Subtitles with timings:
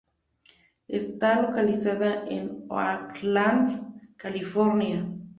[0.87, 5.07] Está localizada en en Oakland, California.